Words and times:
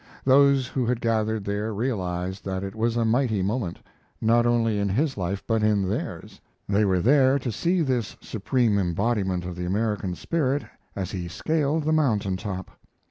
Those 0.25 0.65
who 0.65 0.87
had 0.87 0.99
gathered 0.99 1.45
there 1.45 1.71
realized 1.75 2.43
that 2.45 2.63
it 2.63 2.73
was 2.73 2.97
a 2.97 3.05
mighty 3.05 3.43
moment, 3.43 3.77
not 4.19 4.47
only 4.47 4.79
in 4.79 4.89
his 4.89 5.15
life 5.15 5.43
but 5.45 5.61
in 5.61 5.87
theirs. 5.87 6.41
They 6.67 6.85
were 6.85 7.01
there 7.01 7.37
to 7.37 7.51
see 7.51 7.83
this 7.83 8.17
supreme 8.19 8.79
embodiment 8.79 9.45
of 9.45 9.55
the 9.55 9.67
American 9.67 10.15
spirit 10.15 10.63
as 10.95 11.11
he 11.11 11.27
scaled 11.27 11.83
the 11.83 11.93
mountain 11.93 12.35
top. 12.35 12.71